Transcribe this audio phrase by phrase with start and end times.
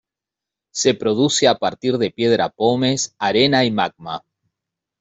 [0.71, 4.25] Se produce a partir de piedra pómez, arena y magma.